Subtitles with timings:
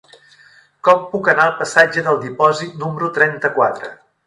[0.87, 3.95] Com puc anar al passatge del Dipòsit número trenta-quatre?